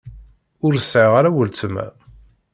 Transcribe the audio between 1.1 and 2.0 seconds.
ara weltma.